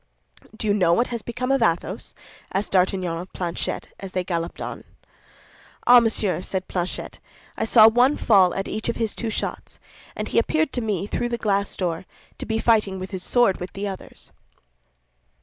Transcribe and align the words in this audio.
"Do 0.57 0.65
you 0.65 0.73
know 0.73 0.93
what 0.93 1.09
has 1.09 1.21
become 1.21 1.51
of 1.51 1.61
Athos?" 1.61 2.15
asked 2.51 2.71
D'Artagnan 2.71 3.19
of 3.19 3.31
Planchet, 3.33 3.89
as 3.99 4.13
they 4.13 4.23
galloped 4.23 4.59
on. 4.59 4.83
"Ah, 5.85 5.99
monsieur," 5.99 6.41
said 6.41 6.67
Planchet, 6.67 7.19
"I 7.55 7.65
saw 7.65 7.87
one 7.87 8.17
fall 8.17 8.55
at 8.55 8.67
each 8.67 8.89
of 8.89 8.95
his 8.95 9.13
two 9.13 9.29
shots, 9.29 9.77
and 10.15 10.29
he 10.29 10.39
appeared 10.39 10.73
to 10.73 10.81
me, 10.81 11.05
through 11.05 11.29
the 11.29 11.37
glass 11.37 11.75
door, 11.75 12.05
to 12.39 12.47
be 12.47 12.57
fighting 12.57 12.97
with 12.97 13.11
his 13.11 13.21
sword 13.21 13.59
with 13.59 13.73
the 13.73 13.87
others." 13.87 14.31